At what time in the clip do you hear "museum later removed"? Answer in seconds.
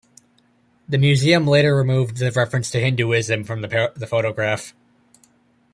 0.97-2.17